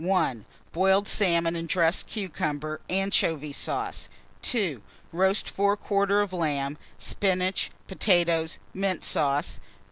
[0.71, 4.09] Boiled salmon and dressed cucumber, anchovy sauce
[4.41, 4.81] 2.
[5.11, 9.59] Roast fore quarter of lamb, spinach, potatoes, mint sauce.